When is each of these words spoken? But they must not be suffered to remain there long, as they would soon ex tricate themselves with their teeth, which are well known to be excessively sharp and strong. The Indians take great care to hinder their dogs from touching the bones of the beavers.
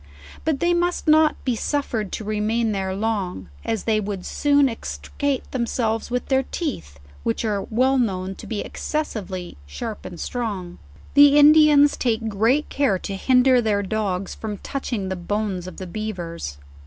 But 0.45 0.61
they 0.61 0.73
must 0.73 1.07
not 1.07 1.35
be 1.45 1.55
suffered 1.55 2.11
to 2.13 2.23
remain 2.23 2.71
there 2.71 2.95
long, 2.95 3.49
as 3.63 3.83
they 3.83 3.99
would 3.99 4.25
soon 4.25 4.67
ex 4.67 4.97
tricate 4.97 5.43
themselves 5.51 6.09
with 6.09 6.25
their 6.25 6.41
teeth, 6.41 6.99
which 7.21 7.45
are 7.45 7.61
well 7.69 7.99
known 7.99 8.33
to 8.37 8.47
be 8.47 8.61
excessively 8.61 9.57
sharp 9.67 10.03
and 10.03 10.19
strong. 10.19 10.79
The 11.13 11.37
Indians 11.37 11.95
take 11.97 12.27
great 12.27 12.67
care 12.67 12.97
to 12.97 13.15
hinder 13.15 13.61
their 13.61 13.83
dogs 13.83 14.33
from 14.33 14.57
touching 14.57 15.09
the 15.09 15.15
bones 15.15 15.67
of 15.67 15.77
the 15.77 15.85
beavers. 15.85 16.57